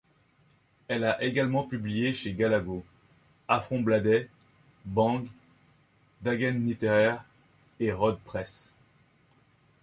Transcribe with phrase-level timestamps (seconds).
[0.87, 2.83] Elle a également publié chez Galago,
[3.47, 4.31] Aftonbladet,
[4.83, 5.27] Bang,
[6.23, 7.13] Dagens Nyheter,
[7.79, 8.73] et Röd Press.